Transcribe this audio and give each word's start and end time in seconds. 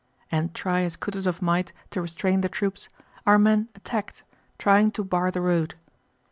And 0.31 0.51
try 0.55 0.81
as 0.81 0.97
Kutúzov 0.97 1.43
might 1.43 1.73
to 1.91 2.01
restrain 2.01 2.41
the 2.41 2.49
troops, 2.49 2.89
our 3.27 3.37
men 3.37 3.69
attacked, 3.75 4.23
trying 4.57 4.89
to 4.93 5.03
bar 5.03 5.29
the 5.29 5.41
road. 5.41 5.75